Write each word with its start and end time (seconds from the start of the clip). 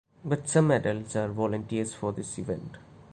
But 0.25 0.49
some 0.49 0.71
adults 0.71 1.15
are 1.15 1.27
volunteers 1.27 1.93
for 1.93 2.11
this 2.11 2.39
event. 2.39 2.77